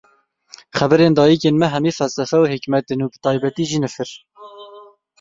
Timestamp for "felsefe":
1.99-2.37